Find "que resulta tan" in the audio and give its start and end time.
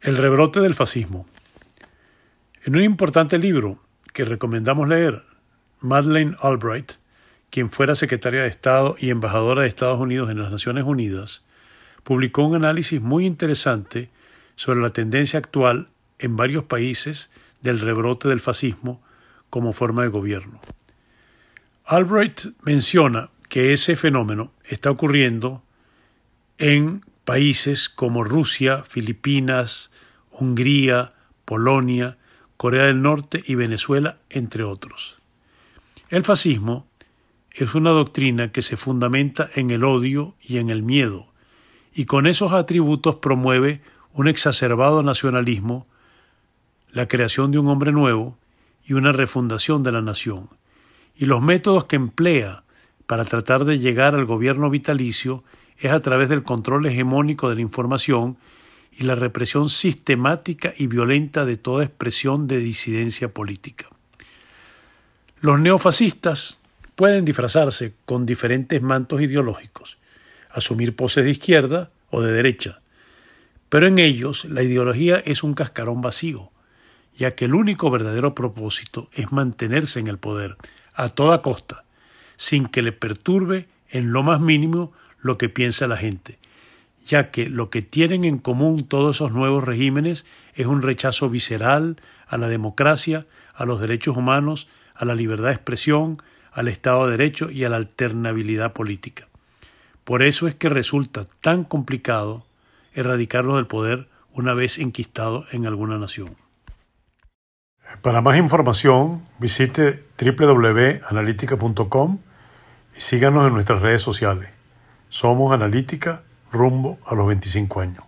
100.54-101.64